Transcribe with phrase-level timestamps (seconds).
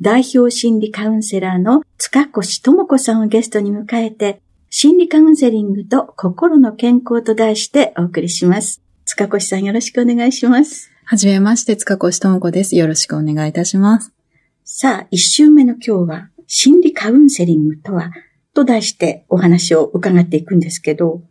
[0.00, 8.80] 代表心理カウンセラーの塚越智子さんをゲストに迎えて、心理カウンセリングと心の健康と題してお送りします。
[9.04, 10.90] 塚越さんよろしくお願いします。
[11.04, 12.76] はじめまして、塚越智子です。
[12.76, 14.12] よろしくお願いいたします。
[14.62, 18.12] さあ、一週目の今日は、心理カウンセリングとは、
[18.54, 21.22] と題してお話を伺っていくんですけど、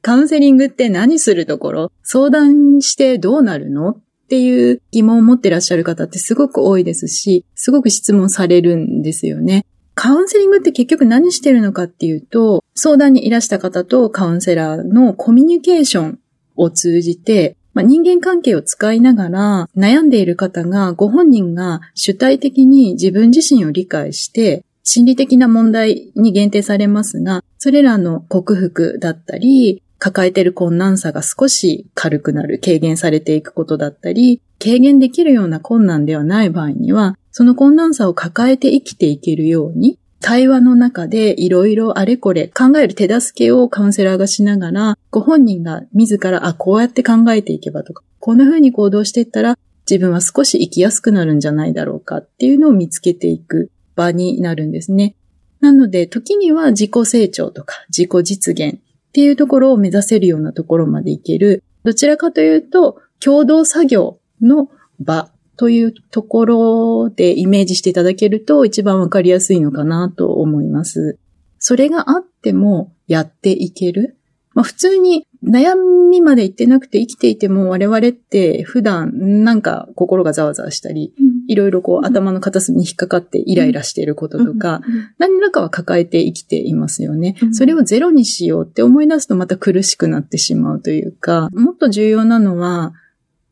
[0.00, 1.92] カウンセリングって何するところ？
[2.02, 3.90] 相談してどうなるの？
[3.90, 9.64] っっていう疑問を持ってらっしゃる方ってすごく多いですし、すごく質問されるんですよね。
[9.94, 16.18] カウンセリングって結局何してるのかっていうと、相談にいらした方とカウンセラーのコミュニケーション
[16.56, 55.14] を通じて、まあ、人間関係を使いながら悩んでいる方がご本人が主体的に自分自身を理解して心理的な問題に限定されますが、それらの克服だったり、抱えてる困難さが少し軽くなる、軽減されていくことだったり、軽減できるような困難ではない場合には、その困難さを抱えて生きていけるように、対話の中でいろいろあれこれ考える手助けをカウンセラーがしながら、ご本人が自ら、あ、こうやって考えていけばとか、こんな風に行動していったら、自分は少し生きやすくなるんじゃないだろうかっていうのを見つけていく場になるんですね。
[55.60, 61.62] なので、時には自己成長とか自己実現っていうところを目指せるようなところまでいける。
[61.84, 64.68] どちらかというと、共同作業の
[65.00, 71.18] 場というところでイメージしていただけると一番わかりやすいのかなと思います。
[71.58, 74.16] それがあってもやっていける。
[74.54, 75.74] まあ、普通に悩
[76.10, 81.12] みまで言ってなくて生きていても我々って普段なんか心がざわざわしたり、
[81.48, 84.82] いろいろこう頭の片隅に引っかかってイライラしていることとか、
[85.18, 87.36] 何らかは抱えて生きていますよね。
[87.52, 92.92] それをゼロにしようって思い出すとまた苦しくなってしまうというか、もっと重要なのは、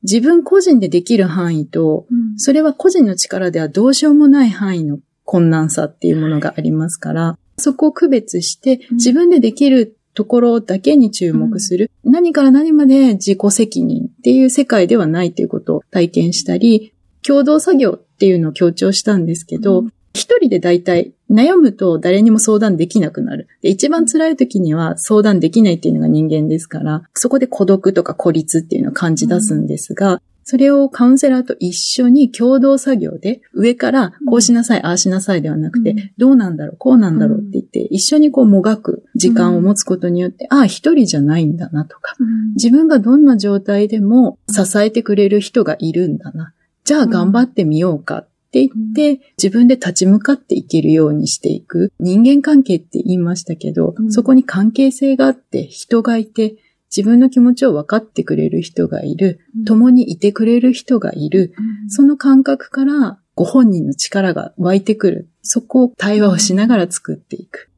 [0.02, 11.90] 自分個人でできる範囲と、それは個人の力ではどうしようもない範囲の困難さっていうものがありますから、そこを区別して自分でできるところだけに注目する。
[12.04, 16.92] 何から何まで自己責任っていう世界ではないということを体験したり、
[17.26, 23.48] 共同作業っていうのを強調したんですけど、一、うん、人で大体悩むと誰にも相談できなくなる。
[23.62, 42.14] で一番辛い時には相談できないっていうのが人間ですから、そこで孤独とか孤立っていうのを感じ出すんですが、うん、それをカウンセラーと一緒に共同作業で、上からこうしなさい、うん、ああしなさいではなくて、うん、どうなんだろう、こうなんだろうって言って、一緒にこうもがく時間を持つことによって、ああ、一人じゃないんだなとか、
[42.54, 46.53] 自分がどんな状態でも支えてくれる人がいるんだな。
[46.86, 51.93] じゃあ頑張ってみようかって言って、自分で立ち向かっていけるようにしていく。
[51.99, 56.55] 人間関係って言いましたけど、そこに関係性があって人がいて、
[56.96, 61.55] 自分の気持ちを分かってくれる人がいる、共にいてくれる人がいる、
[61.88, 65.28] その感覚からご本人の力が湧いてくる。
[65.43, 67.69] そこを対話をしながら作っていく。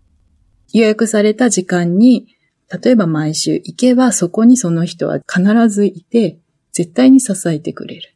[0.74, 2.26] 予約された時間に、
[2.82, 6.40] 例えば毎週行けばそこにその人は必ずいて、
[6.72, 8.14] 絶対に支えてくれる。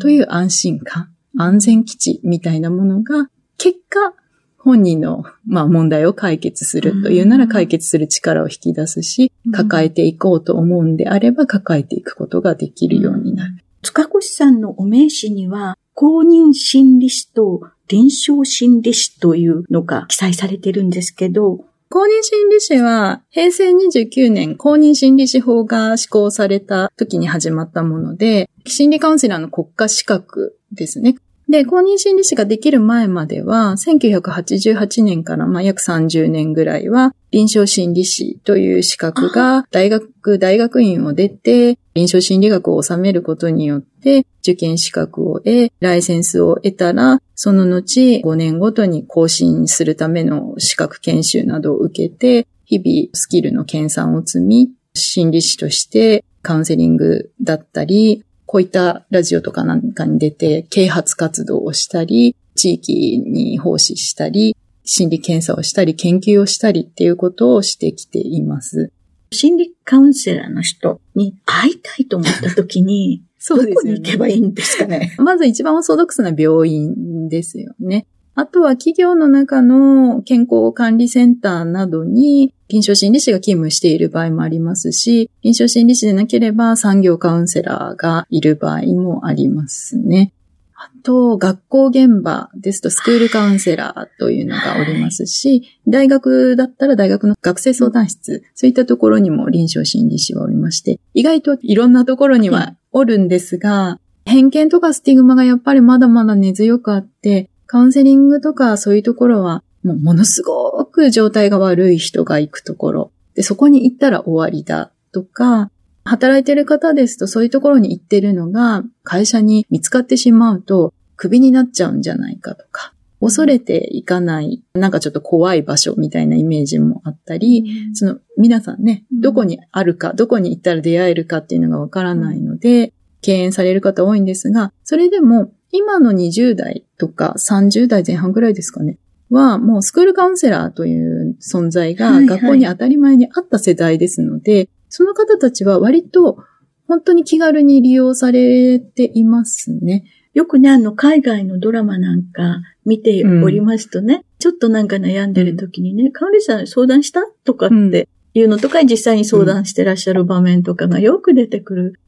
[0.00, 4.14] という安心感、安全基地みたいなものが、結果、
[4.58, 13.54] 本人の、まあ、問題を解決するというなら解決する力を引き出すし、抱えていこうと思うんであれば抱えていくことができるようになる。
[13.82, 31.14] 塚越さんのお名刺には、公認心理師と臨床心理師というのが記載されてるんですけど、公認心理師は平成29年公認心理師法が施行された時に始まったもので、心理カウンセラーの国家資格ですね。
[31.48, 68.92] で、公認心理師ができる前までは、1988年からまあ約30年ぐらいは、臨床心理師という資格が大学、大学院を出て、臨床心理学を収めることによって、受験資格を得、ライセンスを得たら、その後5年ごとに更新するための資格研修などを受けて、日々スキルの研鑽を積み、心理師としてカウンセリングだったり、こういったラジオとかなんかに出て、啓発活動をしたり、地域に奉仕したり、心理検査をしたり、研究をしたりっていうことをしてきています。
[69.32, 73.92] 心理カウンセラーの人に会いたいと思った時に、 そうですね。
[73.94, 75.14] どこに行けばいいんですかね？
[75.18, 78.06] まず一番オーソドックスな病院ですよね。
[78.38, 90.34] あとは企業の中の健康管理センターなどに臨床心理士が勤務している場合もありますし、臨床心理士でなければ産業カウンセラーがいる場合もありますね。
[90.74, 113.10] あと、学校現場ですとスクールカウンセラーというのがおりますし、大学だったら大学の学生相談室、そういったところにも臨床心理士はおりまして、意外といろんなところにはおるんですが、偏見とかスティグマがやっぱりまだまだ根強くあって、カウンセリングとかそういうところは、もうものすごく状態が悪い人が行くところ。
[113.34, 115.70] で、そこに行ったら終わりだとか、
[116.04, 132.92] 働いてる方ですとそういうところに行ってるのが会社に見つかってしまうとクビになっちゃうんじゃないかとか、恐れていかない、なんかちょっと怖い場所みたいなイメージもあったり、うん、その皆さんね、どこにあるか、どこに行ったら出会えるかっていうのがわからないので、
[133.22, 138.98] 敬遠される方多いんですが、それでも今の20代とか30代前半ぐらいですかね。
[139.30, 146.38] は、もうスクールカウンセラーという存在が学校に当たり前にあった世代ですので、はいはい、その方たちは割と
[146.86, 150.04] 本当に気軽に利用されていますね。
[150.34, 157.22] よくね、あの、海外のドラマなんか見ておりますとね、うん、ちょっとなんか悩んでる時にね、カウンセラー相談した？
[157.44, 162.00] とかっていうのとか、実際に相談してらっしゃる場面とかがよく出てくる。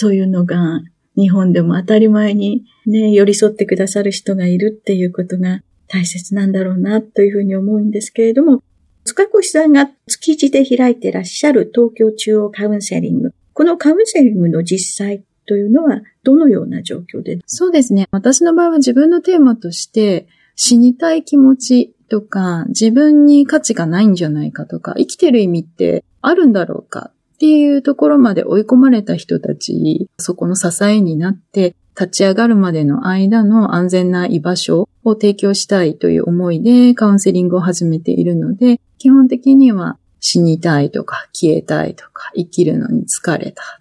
[0.00, 0.80] そういうのが
[1.16, 8.62] 日本でも当たり前にね、寄り添ってくださる人がいるっていうことが大切なんだろうなというふうに思うんですけれども、
[9.02, 13.34] 塚越さんが築地で開いてらっしゃる東京中央カウンセリング。
[13.54, 17.40] このカウンセリングの実際というのはどのような状況で？
[17.46, 18.06] そうですね。
[18.12, 43.80] 私の場合は自分のテーマとして死にたい気持ちとか自分に価値がないんじゃないかとか生きてる意味ってあるんだろうかっていうところまで追い込まれた人たち、そこの支えになって、立ち上がるまでの間の安全な居場所を提供したいという思いでカウンセリングを始めているので、基本的には死にたいとか消えたいとか生きるのに疲れた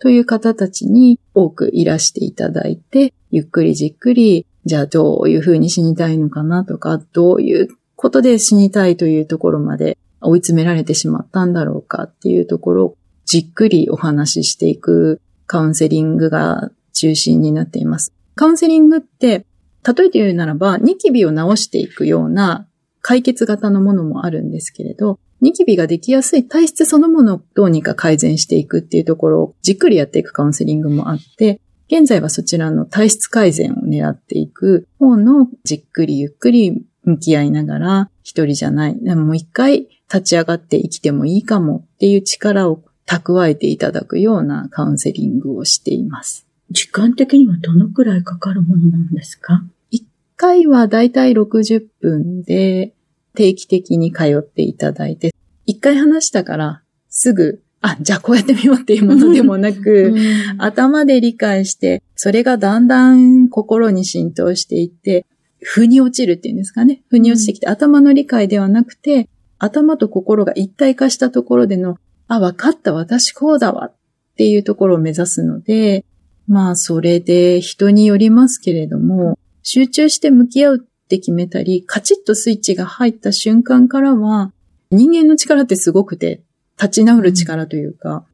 [0.00, 18.12] という方たちに多くいらしていただいて、ゆっくりじっくり、じゃあどういうふうに死にたいのかなとか、どういうことで死にたいというところまで追い詰められてしまったんだろうかっていうところをじっくりお話ししていくカウンセリングが中心になっています。
[18.34, 19.46] カウンセリングって、
[19.84, 22.66] 例えて言うならば、ニキビを治していくような
[23.00, 38.94] 解決型のものもあるんですけれど、ニキビができやすい体質そのものをどうにか改善していくっていうところをじっくりやっていくカウンセリングもあって、現在はそちらの体質改善を狙っていく方のじっくりゆっくり向き合いながら、一人じゃない。
[38.94, 46.46] もう一回立ち上がって生きてもいいかもっていう力を蓄えていただくようなカウンセリングをしています。
[46.70, 50.02] 時間的にはどのくらいかかるものなんですか ?1
[50.36, 52.94] 回はだいたい60分で
[53.34, 55.34] 定期的に通っていただいて、
[55.68, 65.26] 1回話したからすぐあ、じゃあこうやってみようっていうものでもなく、うん、頭で理解して、それがだんだん心に浸透していって、
[65.60, 67.02] 腑に落ちるっていうんですかね。
[67.08, 69.28] 腑に落ちてきて、うん、頭の理解ではなくて、
[69.62, 73.94] 頭と心が一体化したところでの、あ、わかった、私こうだわっ
[74.36, 76.04] ていうところを目指すので、
[76.48, 84.52] まあ、それで人によりますけれども、集中して向き合うって決めたり、カチッとスイッチが入った瞬間からは、
[84.90, 86.42] 人間の力ってすごくて、
[86.76, 88.26] 立ち直る力というか、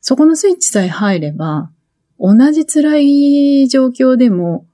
[0.00, 1.70] そこのスイッチさえ入れば、
[2.18, 4.66] 同じ辛い状況でも、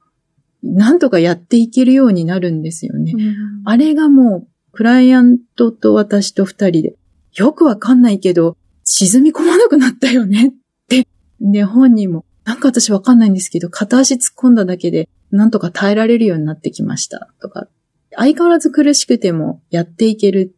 [0.62, 3.12] なんとかやっていけるようになるんですよね。
[3.16, 3.34] うん、
[3.64, 6.97] あれがもうクライアントと私と二人で、
[7.35, 10.52] よくわかんないけど、沈み込まなくなったよねっ
[10.87, 11.09] て。
[11.40, 17.33] で、本人も、なんか私わかんないんですけど、片足突っ込んだだけで、なんとか耐えられるようになってきました。
[17.40, 17.68] とか、
[18.14, 20.52] 相変わらず苦しくてもやっていける。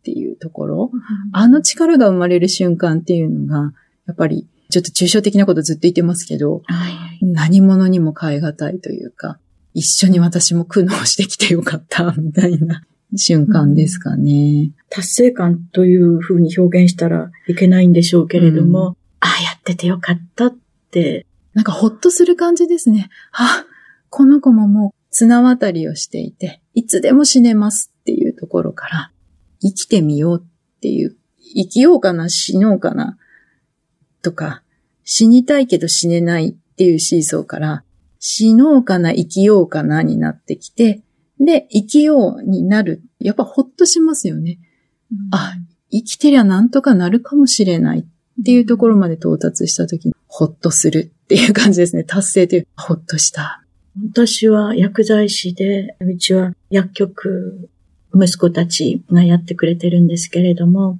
[0.00, 0.90] っていうところ、
[1.32, 3.72] あの力が生まれる瞬間っていうのが、
[4.06, 6.62] やっぱり、ちょっと抽象的なことずっと言ってますけど、
[7.20, 9.38] 何者にも変え難いというか、
[9.74, 12.82] 一緒に私も苦悩してきてよかった、みたいな
[13.16, 14.70] 瞬間ですかね。
[14.88, 20.56] 達成感というふうに表現したらいけないんでしょうけれども、うん、ああ、やっててよかったっ
[20.90, 21.26] て。
[21.54, 23.10] なんかほっとする感じですね。
[23.32, 23.66] あ、
[24.08, 29.12] この子ももう綱渡りをしていて、いつでも死ねますっていうところから、
[29.60, 31.16] 生きてみようっていう、
[31.54, 33.18] 生きようかな、死のうかな、
[34.22, 34.62] とか、
[35.04, 37.84] 死にたいけど死ねないっていうシーソーから、
[38.18, 41.02] 死のうかな、生きようかなになってきて、
[41.44, 43.02] で、生きようになる。
[43.18, 44.58] やっぱほっとしますよね。
[45.10, 45.54] うん、あ、
[45.90, 52.04] 生きてりゃなんとかなるかもしれないっていうところまで到達したときに、ほっとするっていう感じですね。
[52.04, 53.62] 達成という、ほっとした。
[54.10, 57.68] 私は薬剤師で、うちは薬局、
[58.14, 60.98] 息子たちがやってくれてるんですけれども、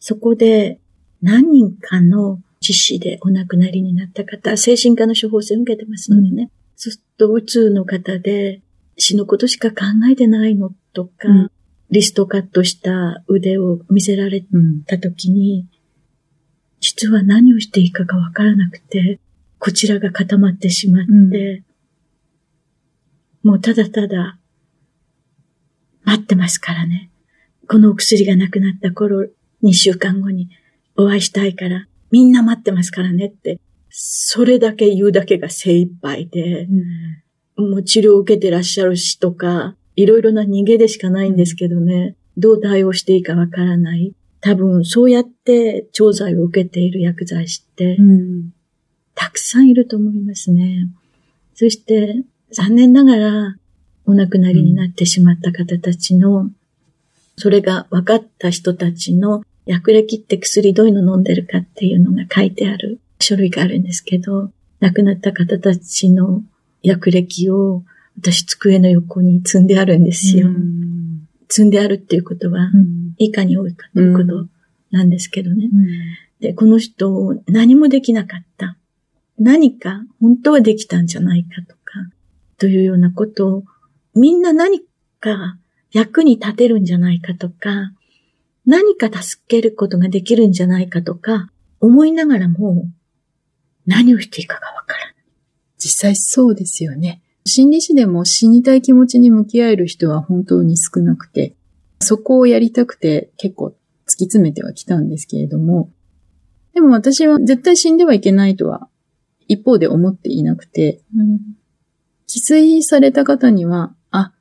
[0.00, 0.78] そこで
[1.22, 6.42] 何人かの致死でお亡くなりになった方、精神科の処方箋を受けてますのでね。
[6.42, 8.60] うん、そうすると、うつの方で
[8.96, 11.50] 死ぬことしか考えてないのとか、うん、
[11.90, 14.44] リストカットした腕を見せられ
[14.86, 15.66] た時に、
[16.80, 19.20] 実は何をしていいかがわからなくて、
[19.58, 21.62] こちらが固まってしまって、
[23.42, 24.38] もうただただ
[26.04, 27.10] 待ってますからね。
[27.68, 29.28] このお薬がなくなった頃、
[29.62, 30.48] 2週間後に
[30.96, 33.60] お会いしたいから、みんな待ってますからねって、
[33.90, 36.82] それだけ言うだけが精一杯で、うん、
[37.56, 44.12] もう治療を受けてらっしゃるしとか、いろいろな逃げでしかないんですけどね、どう対応していいかわからない。
[44.40, 48.52] 多分、そうやって調剤を受けている薬剤師って、うん、
[49.14, 50.88] たくさんいると思いますね。
[51.54, 52.22] そして、
[52.52, 53.56] 残念ながら、
[54.04, 56.50] お亡くなりになってしまった方たちの、
[57.36, 66.42] それが分かった人たちの薬歴って薬どういうの飲んでるかっていうのが書いてある書類があるんですけど、亡くなった方たちの
[66.86, 67.82] 薬歴を
[68.18, 70.48] 私机の横に積んであるんですよ。
[71.48, 72.70] 積んであるっていうことは、
[73.18, 74.46] いかに多いかということ
[74.90, 75.68] なんですけどね。
[76.40, 78.76] で、この人何もできなかった。
[79.38, 82.10] 何か本当はできたんじゃないかとか、
[82.58, 83.64] というようなことを、
[84.14, 84.80] みんな何
[85.20, 85.58] か
[85.92, 87.92] 役に立てるんじゃないかとか、
[88.64, 91.50] 何か助けることができるんじゃないかとか、
[91.80, 92.86] 思いながらも、
[93.86, 95.15] 何をしていいかがわからない。
[95.78, 97.22] 実際そうですよね。
[97.44, 101.54] 心理師でも死にたい気持ちに向き合える人は本当に少なくて、
[102.00, 103.76] そこをやりたくて結構突き
[104.24, 105.90] 詰めてはきたんですけれども、
[106.74, 108.88] でも私は絶対死んではいけないとは
[109.48, 111.38] 一方で思っていなくて、うん、
[112.26, 114.32] 帰水された方には、あ、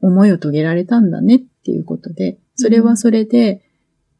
[0.00, 3.62] 思いを遂げられたんだねっていうことで、それはそれで、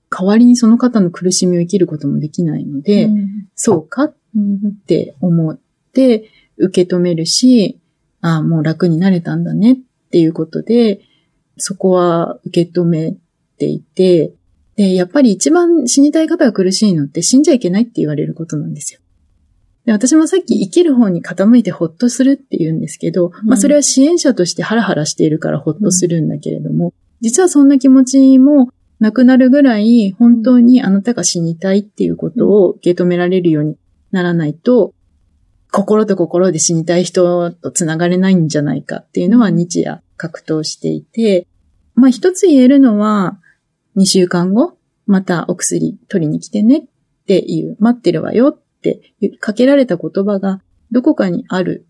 [0.09, 4.17] 代わりにその方の苦しみを生きることもできないので、うん、そうかっ
[4.87, 5.59] て思っ
[5.93, 7.81] て受け止めるし、
[8.21, 9.77] ああ、もう楽になれたんだねっ
[10.11, 11.01] ていうことで、
[11.59, 13.17] そこは受け止め
[13.59, 14.33] ていて、
[14.77, 19.01] で、やっぱり一番死にたい方が苦しいのって死んじゃいけないって言われることなんですよ。
[19.87, 33.77] で私もさっき生きる方に傾いてほっとするって言うんですけど、うん、まあそれは支援者としてハラハラしているからほっとするんだけれども、実はそんな気持ちもなくなるぐらい本当にあなたが死にたいっていうことを受け止められるように
[34.11, 34.93] ならないと、
[35.71, 41.47] 心と心で死にたい人と繋がれないんじゃないかっていうのは日夜格闘していて、
[41.95, 43.39] まあ一つ言えるのは、
[43.97, 46.85] 2週間後、またお薬取りに来てねっ
[47.27, 51.87] ていう、待ってるわよってかけられた言葉がどこかにある。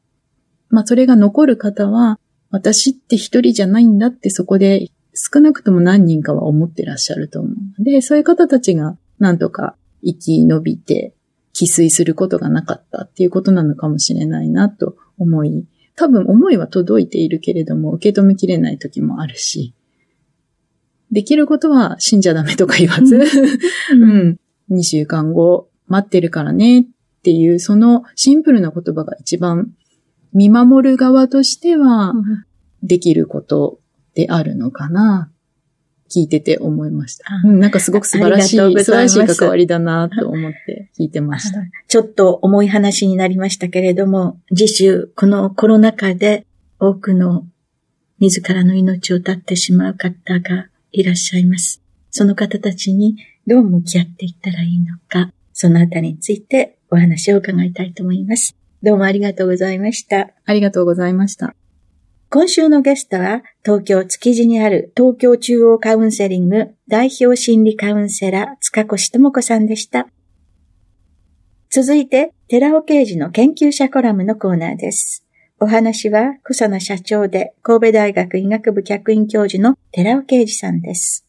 [0.69, 2.19] まあそれが残る方は、
[2.51, 11.16] 私って一人じゃないんだってそこで少なくとも何人かは思ってらっしゃると思うで、そういう方たちがなんとか生き延びて、
[11.57, 19.75] 寄水することがなかったっていうことなのかもしれないなと思い、多分思いは届いているけれども、受け止めきれない時もあるし、
[21.11, 23.25] できることは死んじゃダメとか言わず、
[23.95, 24.37] うん、
[24.71, 26.85] 2週間後待ってるからねっ
[27.23, 29.73] ていう、そのシンプルな言葉が一番
[30.35, 32.13] 見守る側としては
[32.83, 33.81] できること
[34.15, 35.31] であるのかな、
[36.11, 37.27] 聞いてて思いました。
[37.45, 41.61] うん、なんかすごく素晴らしい、素晴らしい関わりだなと思って聞いてました。
[41.89, 46.47] ちょっと重い話になりましたけれども、次週、このコロナ禍で
[46.79, 47.47] 多くの
[48.19, 51.83] 自らの命を絶ってしまう方がいらっしゃいます。
[52.11, 58.57] その方たちにどう向き合っていったらいいのか、そのあたりについてお話を伺いたいと思います。
[58.83, 60.31] どうもありがとうございました。
[60.45, 61.55] ありがとうございました。
[62.29, 70.09] 今週のゲストは、東京築地にある東京中央カウンセリング代表心理カウンセラー塚越智子さんでした。
[71.71, 75.25] 続いて、寺尾刑事の研究者コラムのコーナーです。
[75.61, 81.25] お話は、草野社長で神戸大学医学部客員教授の寺尾啓二さんです。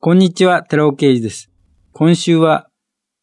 [0.00, 1.50] こんにちは、寺尾啓二です。
[1.92, 2.70] 今週は、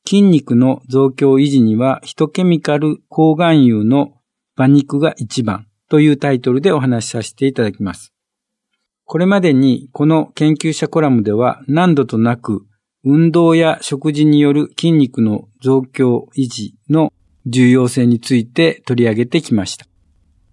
[0.05, 4.13] 筋肉の増強維持にはヒトケミカル抗含油の
[4.55, 8.15] 馬肉が一番というタイトルでお話しさせていただきます。
[9.05, 12.65] これまでにこの研究者コラムでは何度となく
[13.03, 17.13] 運動や食事による筋肉の増強維持の
[17.45, 19.85] 重要性について取り上げてきました。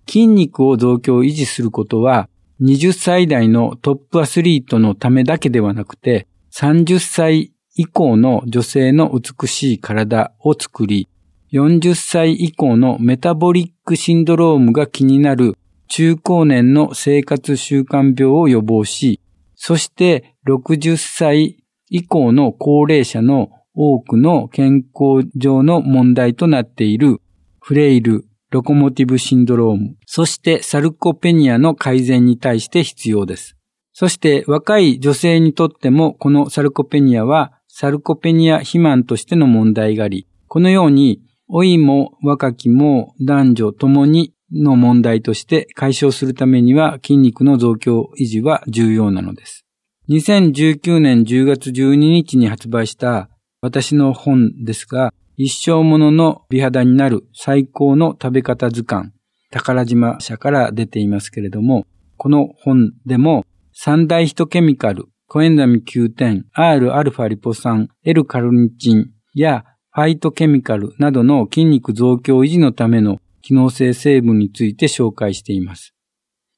[0.06, 2.28] 筋肉を増強維持することは、
[2.60, 11.08] 20歳代のトップアスリートのためだけではなくて、30歳以降の女性の美しい体を作り、
[11.52, 15.56] 40歳以降のメタボリックシンドロームが気になる
[15.88, 19.20] 中高年の生活習慣病を予防し、
[19.56, 27.20] そして60歳以降の高齢者の多くの健康上の問題となっている
[27.60, 33.56] フレイル、ロコモティブシンドローム、そしてサルコペニアの改善に対して必要です。
[33.92, 41.20] そして若い女性にとってもこのサルコペニアはサルコペニア肥満としての問題があり、このように
[41.52, 49.64] 老いも若きも男女ともにの問題として解消するためには筋肉の増強維持は重要なのです。
[50.08, 53.28] 2019年10月12日に発売した
[53.60, 59.12] 私の本ですが、一生ものの美肌になる最高の食べ方図鑑、
[59.50, 75.94] 宝島社から出ていますけれども、この本でも三大ヒトケミカル、コエンザミ Q10、Rα リポ酸、L カルニチンやファイトケミカルなどの筋肉増強維持のための機能性成分について紹介しています。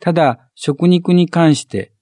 [0.01, 1.93] ただ、食肉に関して、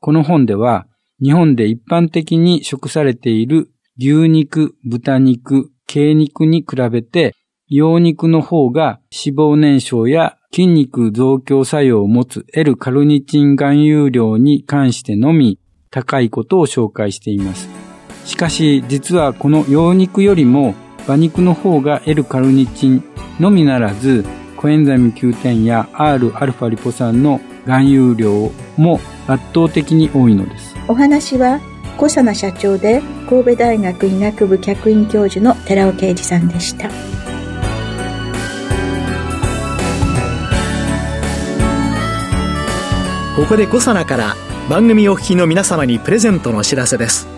[0.00, 0.86] この本では
[1.22, 7.34] 日本で一般的に食されている牛肉、豚肉、鶏肉に比べて、
[7.68, 17.89] 羊肉の方が脂肪燃焼や筋肉増強作用を持つ L カルニチン含有量に関してのみ高いことを紹介しています。
[18.24, 20.74] しかし実はこの羊肉よりも
[21.06, 23.04] 馬肉の方が L カルニチン
[23.38, 24.24] のみならず
[24.56, 30.76] コエンザイム Q10 や Rα リポ酸の含有量も圧倒的に多いのです。
[30.88, 31.60] お話は
[32.00, 36.88] 小佐奈社長で神戸大学医学部客員教授の寺尾啓二さんでした
[43.36, 44.34] ここで小佐奈から
[44.70, 47.28] 番組お聞きの皆様にプレゼントのお知らせです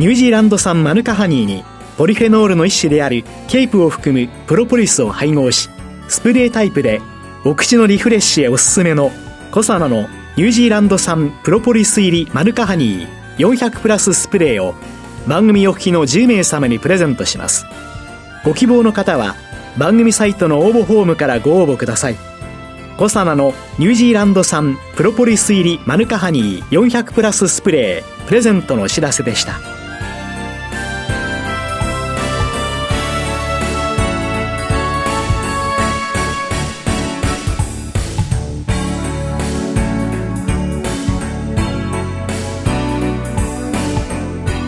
[0.00, 1.62] ニュージーランド産マヌカハニーに
[1.98, 5.68] ポリフェノールの一種であるケープを含むプロポリスを配合し
[6.08, 7.02] スプレータイプで
[7.44, 9.10] お口のリフレッシュへおすすめの
[9.50, 10.08] コサナの
[10.38, 14.74] ニュージーランド産プロポリス入りマヌカハニー400プラススプレーを
[15.28, 17.66] 番組お聞きの10名様にプレゼントします。
[18.42, 19.36] ご希望の方は
[19.76, 22.16] 番組サイトの応募フォームからご応募ください。
[22.96, 29.79] コサナのニュージーランド産プロポリス入りマヌカハニー400プラススプレープレゼントのお知らせでした。